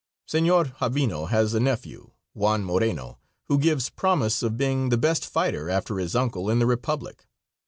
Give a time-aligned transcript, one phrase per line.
[0.25, 5.69] Senor Javino has a nephew, Juan Moreno, who gives promise of being the best fighter,
[5.69, 7.27] after his uncle, in the Republic.